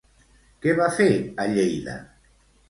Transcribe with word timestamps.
Què 0.65 0.73
va 0.79 0.87
fer 1.01 1.07
a 1.45 1.47
Lleida? 1.53 1.99